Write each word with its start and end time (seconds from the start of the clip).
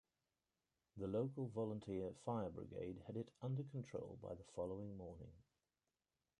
The 0.97 1.05
local 1.05 1.49
volunteer 1.49 2.11
fire 2.25 2.49
brigade 2.49 3.03
had 3.05 3.17
it 3.17 3.29
under 3.39 3.61
control 3.61 4.17
by 4.19 4.33
the 4.33 4.43
following 4.55 4.97
morning. 4.97 5.31